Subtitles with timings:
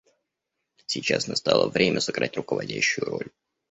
[0.87, 3.29] Сейчас настало время сыграть руководящую роль.